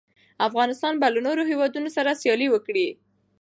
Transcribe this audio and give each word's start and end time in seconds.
افغانستان 0.47 0.93
به 1.01 1.07
له 1.15 1.19
نورو 1.27 1.43
هېوادونو 1.51 1.89
سره 1.97 2.17
سیالي 2.21 2.47
وکړي. 2.51 2.87